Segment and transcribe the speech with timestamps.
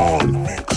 [0.00, 0.69] on me.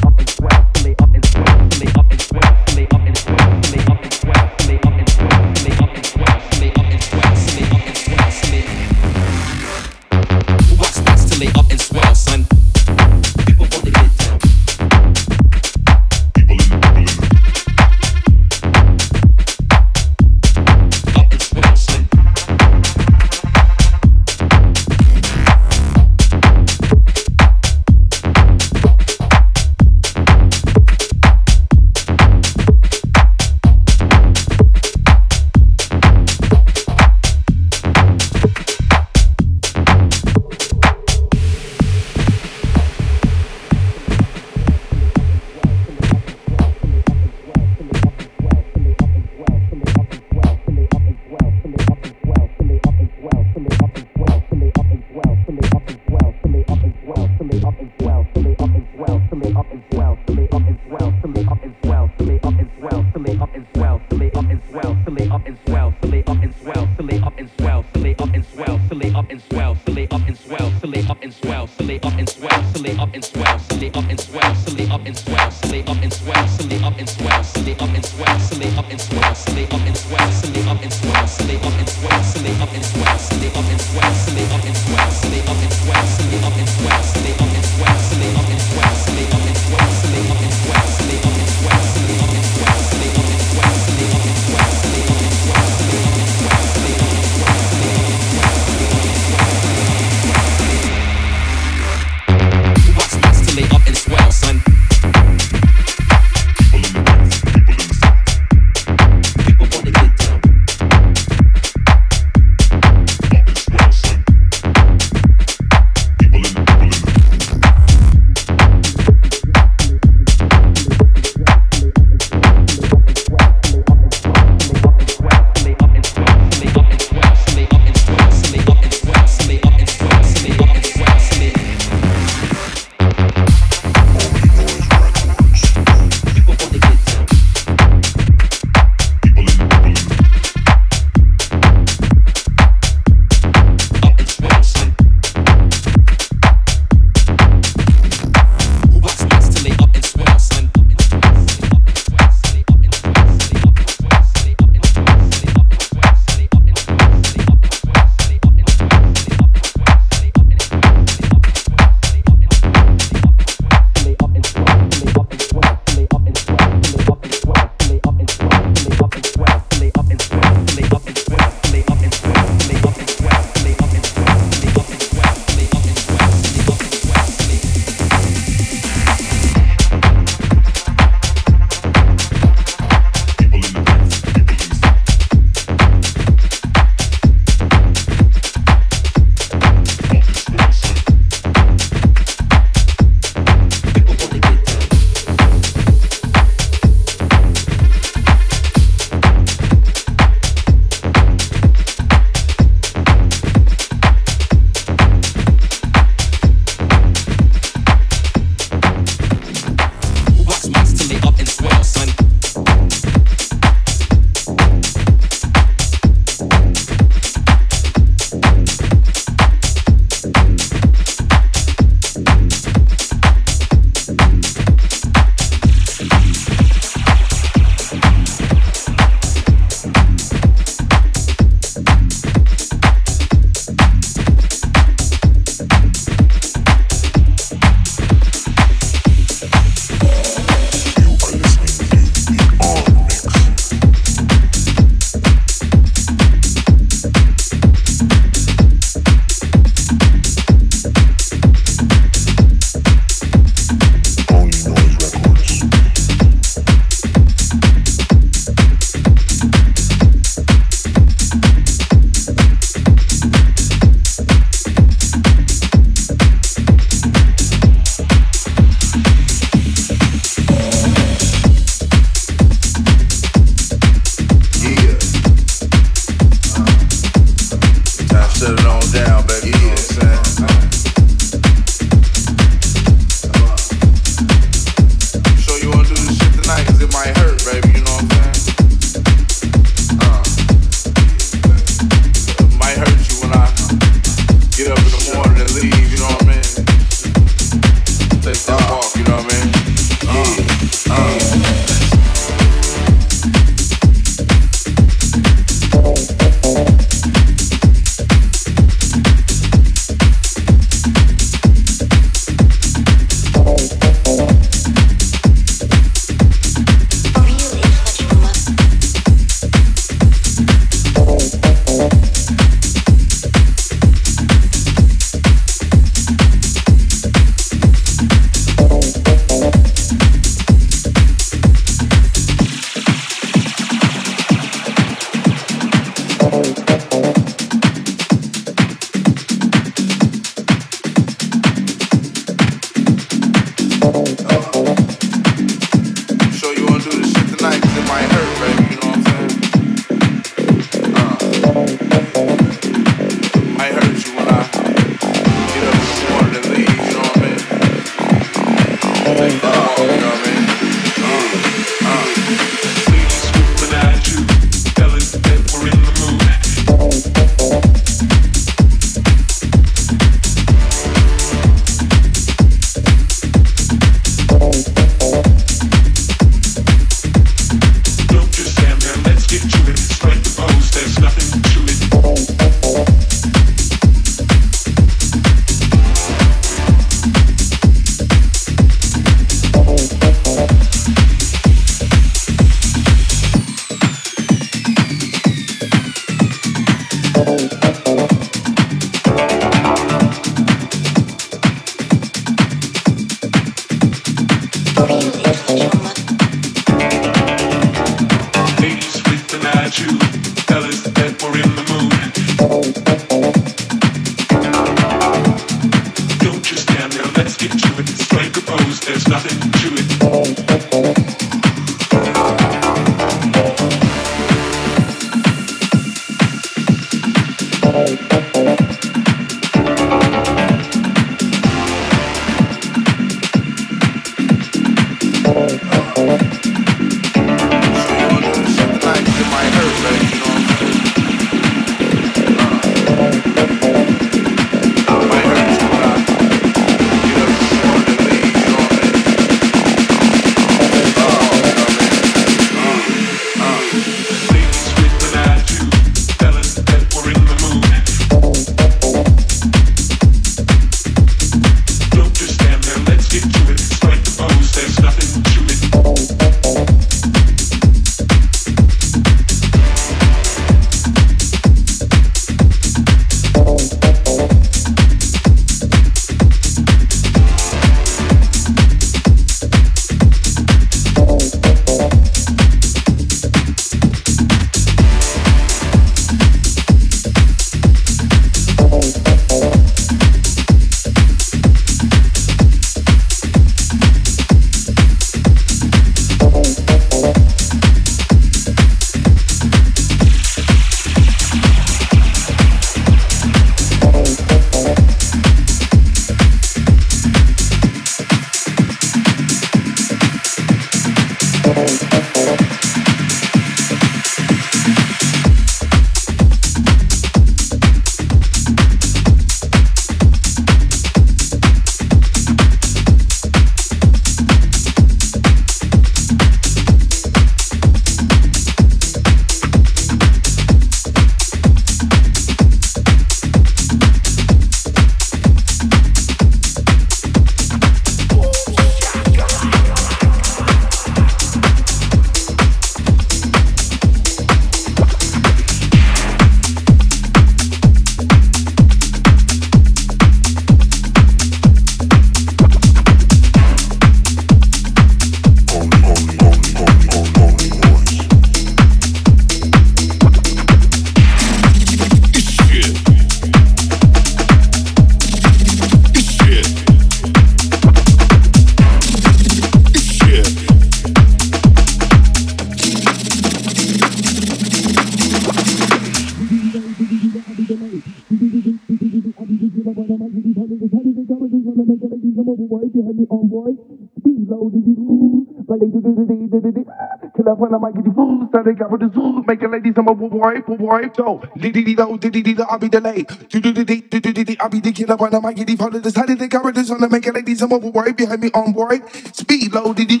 [587.44, 589.86] When I might get the food, so they got with the zoo, making ladies I'm
[589.86, 593.04] a boy, boy, so diddy dee do, dee I'll be delayed.
[593.28, 595.56] Do do do do do do I'll be the killer when I might get the
[595.56, 598.30] follow the side of the car, on the making ladies I'm a boy, behind me
[598.32, 598.80] on boy.
[599.12, 600.00] Speed low, diddy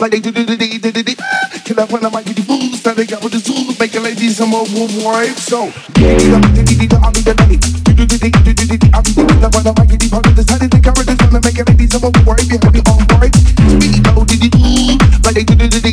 [0.00, 1.14] like they do do do do do do
[1.60, 4.02] Kill up when I might get the food, so they got with the zoo, making
[4.08, 7.60] ladies I'm a boy, so diddy dee do, I'll be delayed.
[7.84, 10.08] Do do do do do do I'll be the killer when I might get the
[10.08, 12.80] follow the side of the car, on the making ladies I'm a boy, behind me
[12.88, 13.28] on boy.
[13.60, 14.72] Speed low, diddy
[15.20, 15.91] like they do do do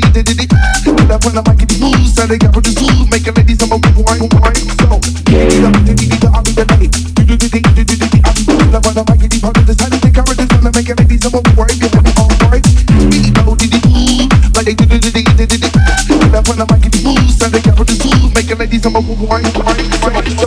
[1.20, 3.62] up when I might get the food, so they got with the zoo, making ladies
[3.62, 3.72] I'm
[4.80, 5.00] so.
[7.16, 9.94] Do do do do do do do the killer when I the follow the side
[9.94, 11.44] of the this on the making ladies I'm on
[14.64, 15.70] they do do do do do do
[16.08, 18.58] Kill up when I might get the food, so they got with the zoo, making
[18.58, 20.39] ladies I'm a boy, boy, so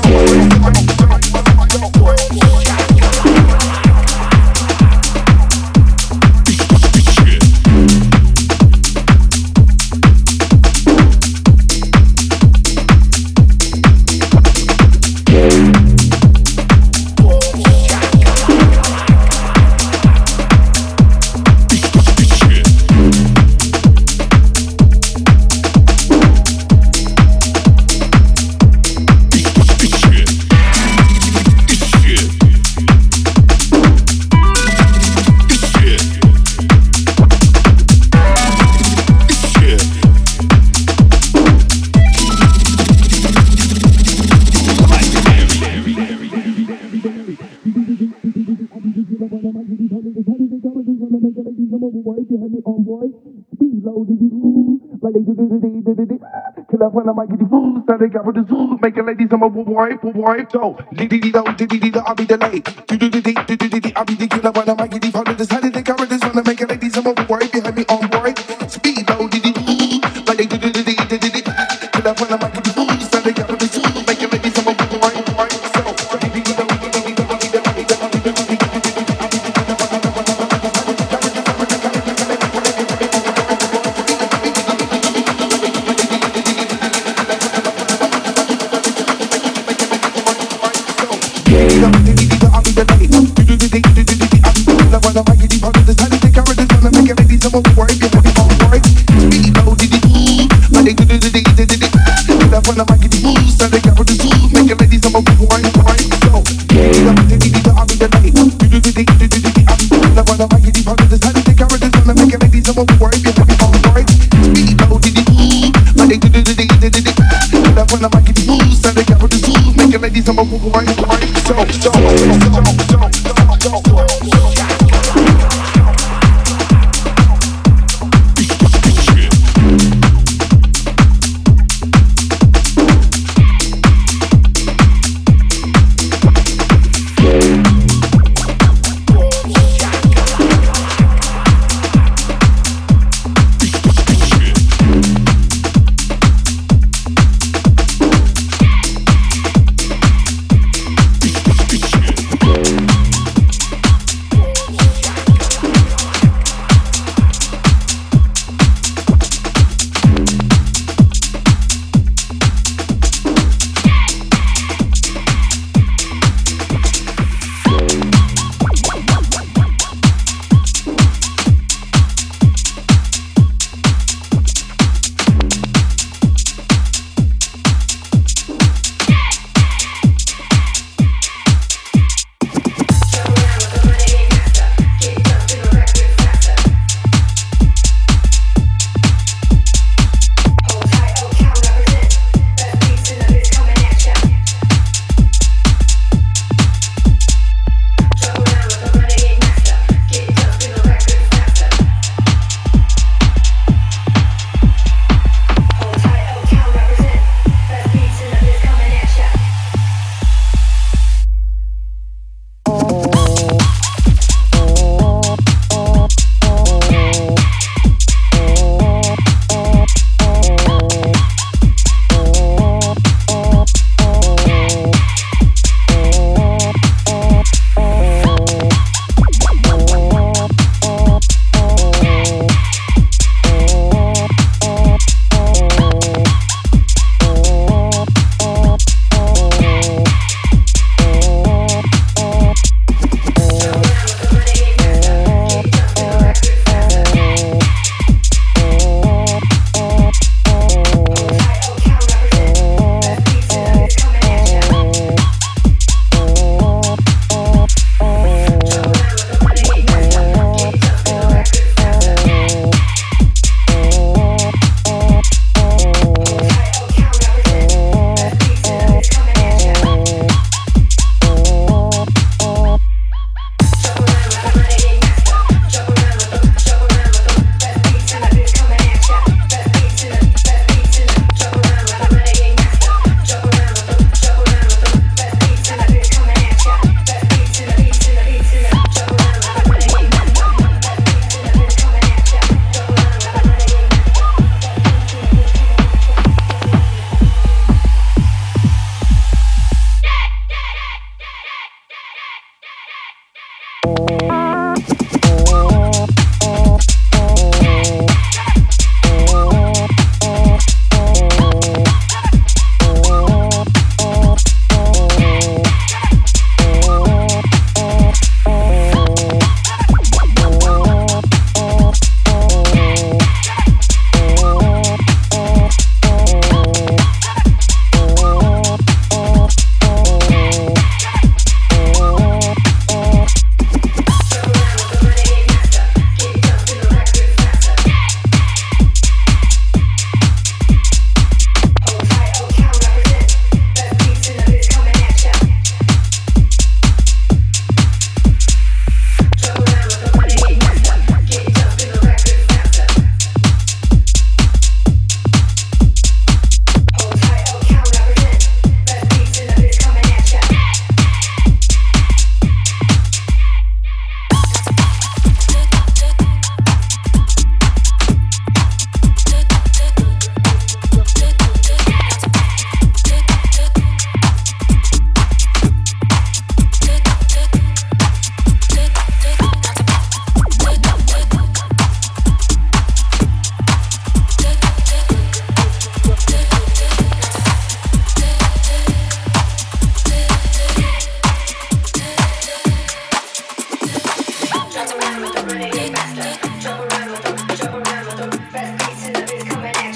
[51.93, 52.09] Kill
[56.83, 59.29] up when I might get the food, so they got with the zoo, making ladies
[59.31, 62.65] I'm a boy, boy, so diddy diddy do, diddy diddy I'll be delayed.
[62.87, 65.03] Do do do do do do do I'll be the killer when I might get
[65.03, 68.09] the follow the side of the to make ladies I'm a boy, behind me on
[68.09, 68.33] boy.
[68.69, 69.53] Speed low, diddy
[70.27, 71.53] like they do do do do do do do.
[71.93, 72.52] Kill up when I might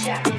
[0.06, 0.35] Yeah.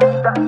[0.00, 0.47] vida.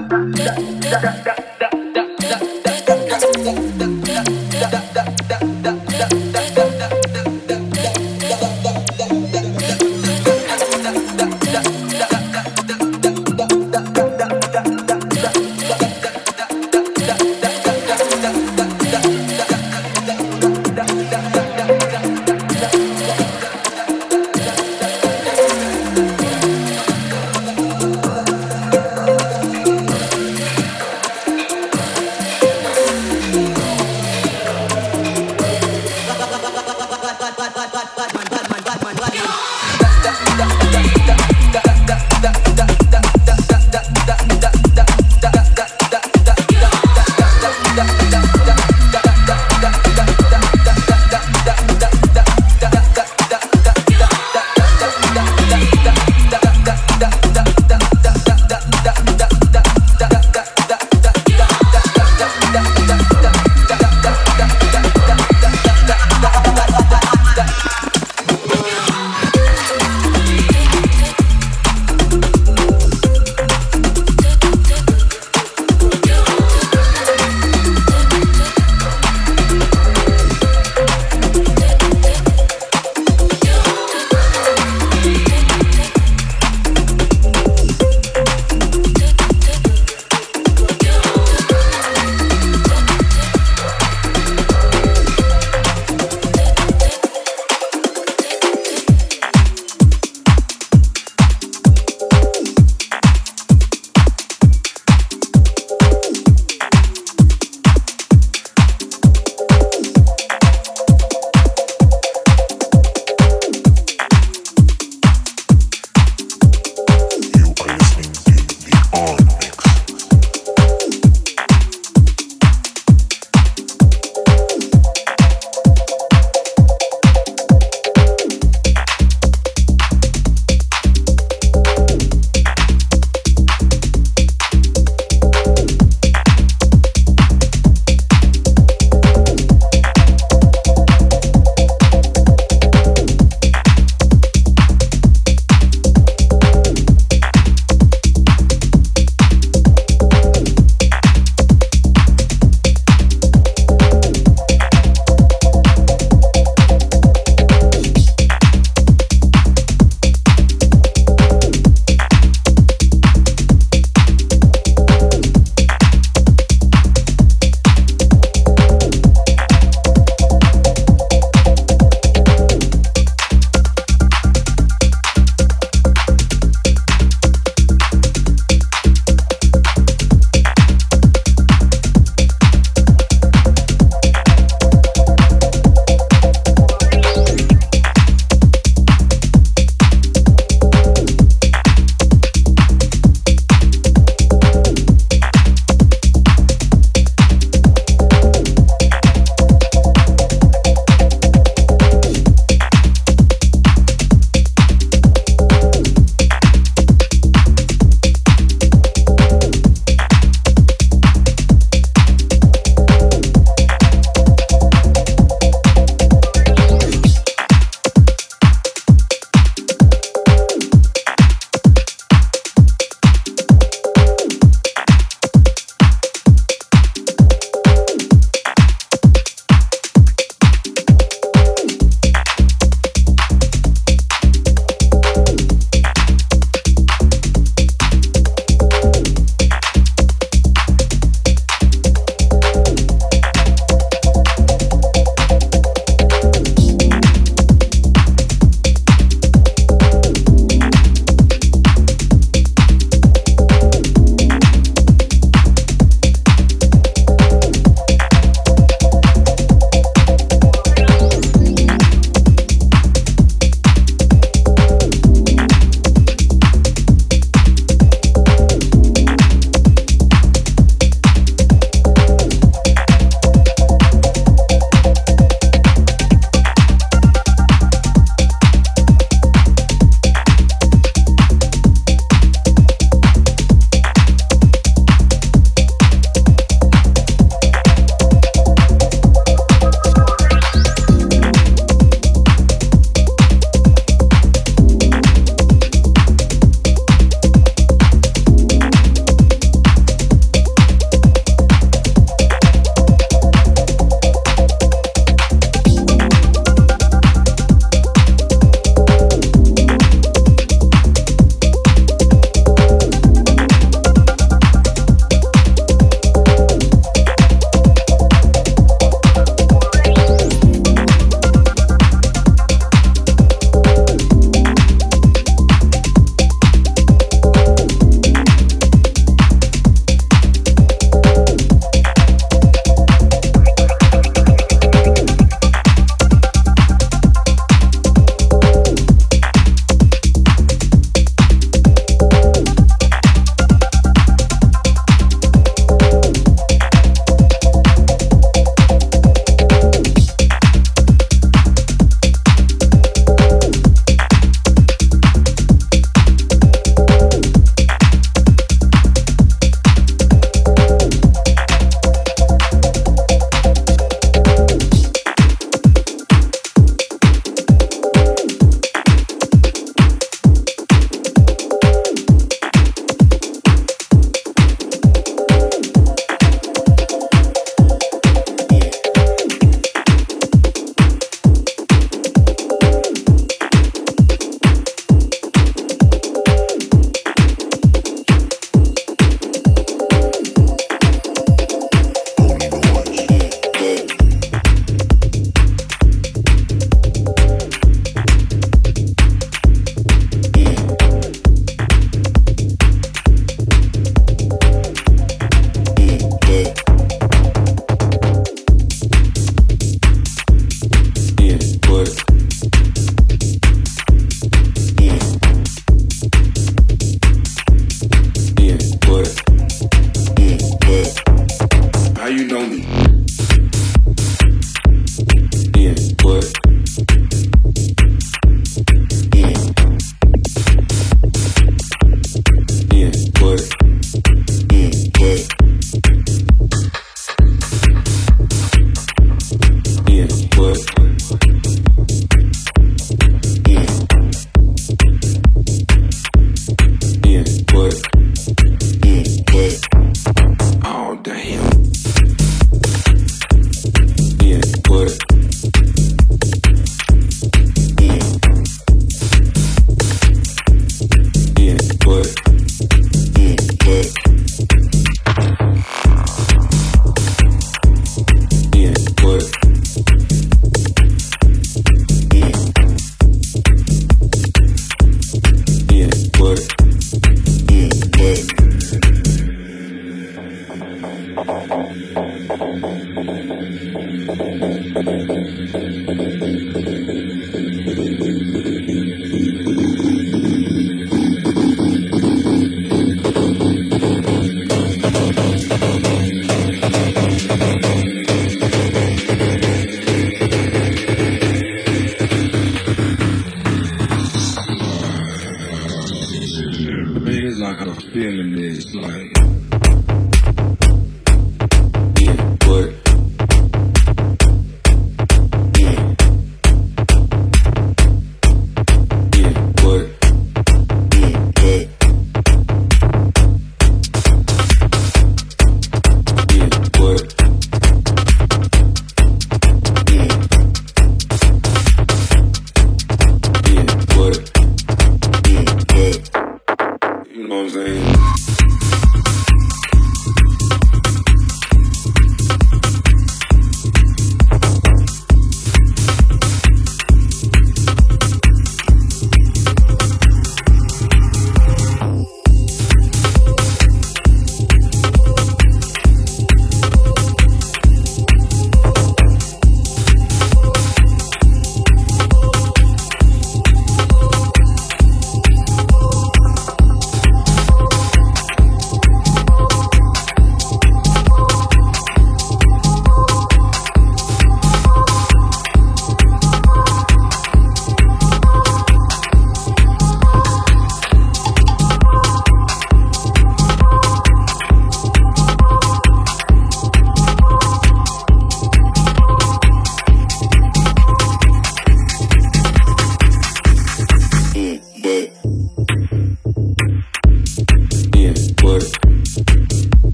[508.01, 509.20] Feeling is like.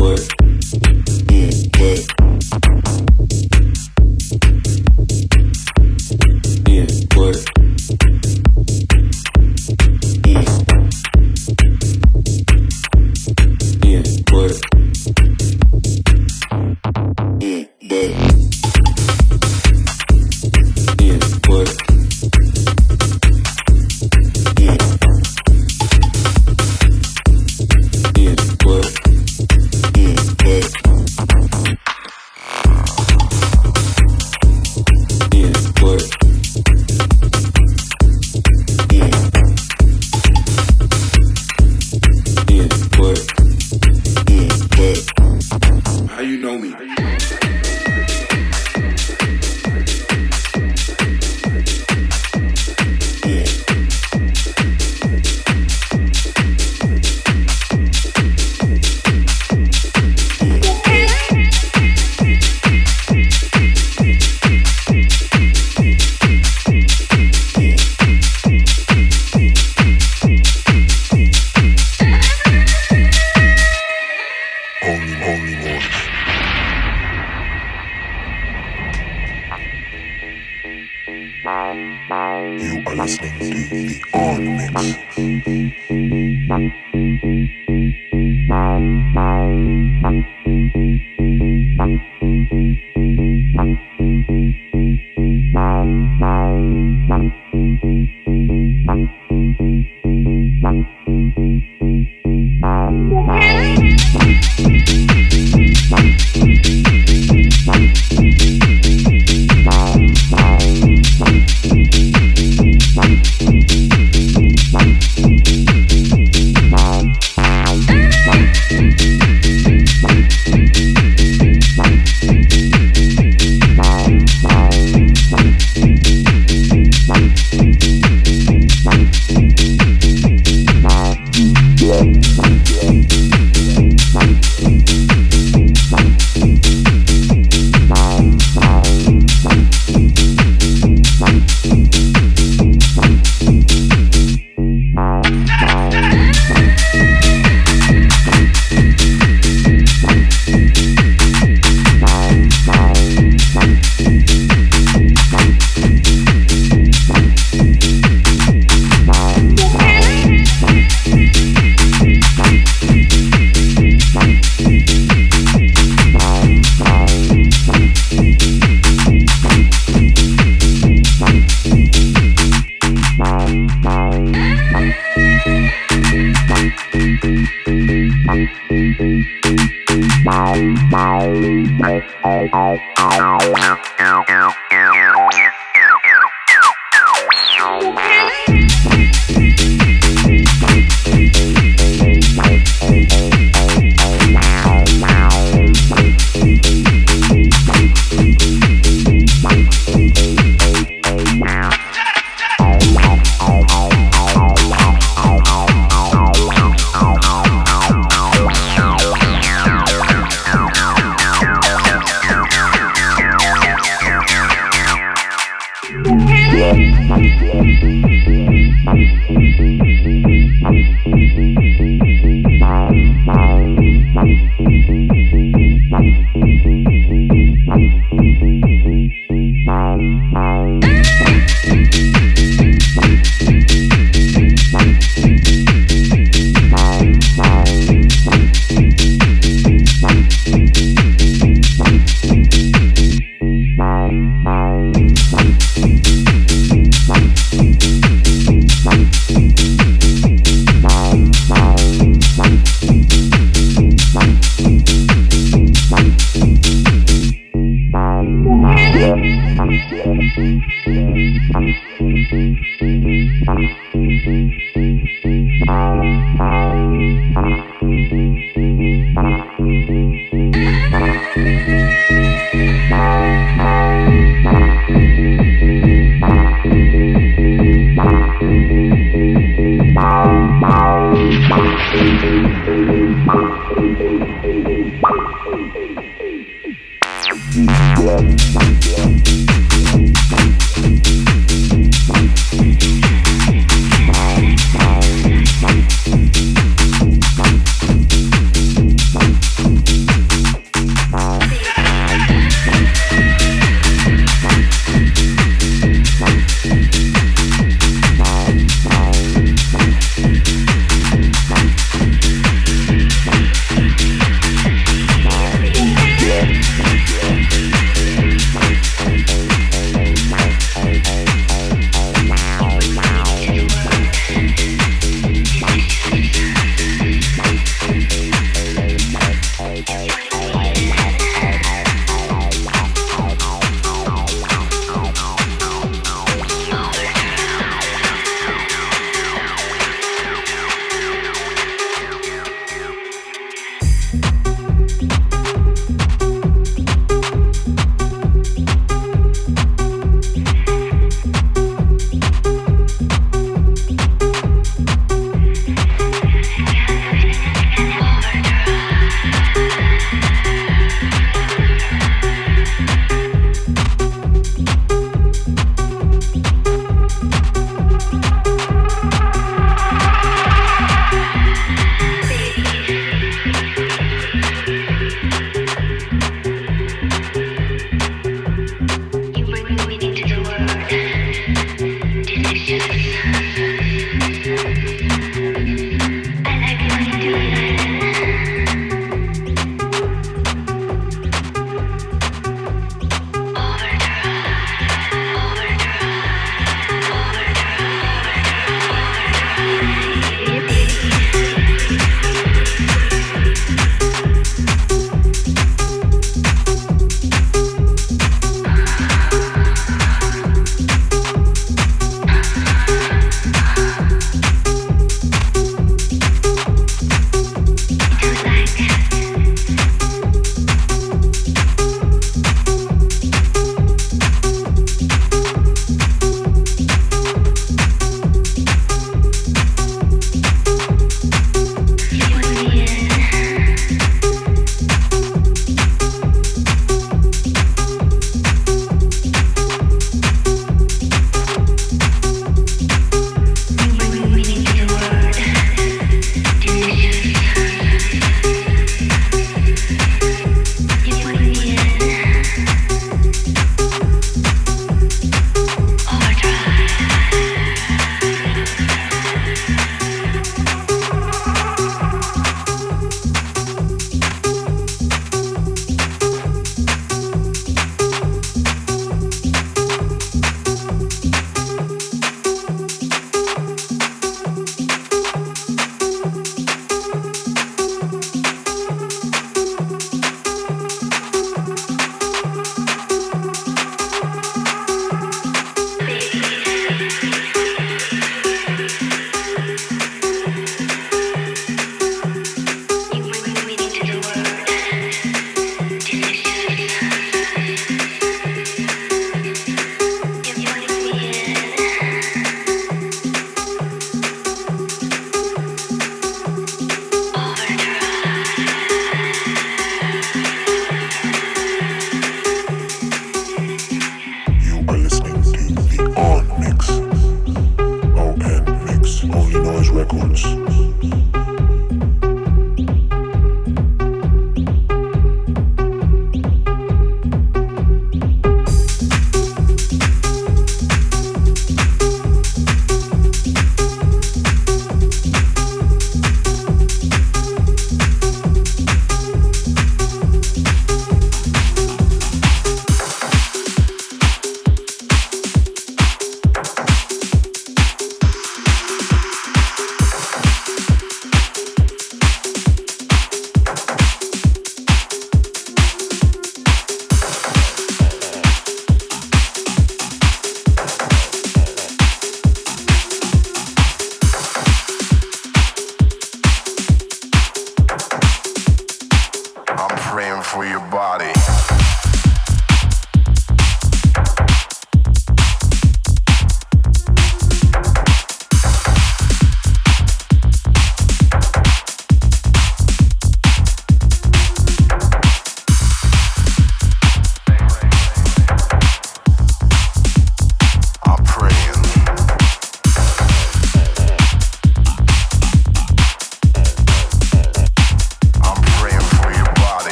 [0.00, 0.39] Wow.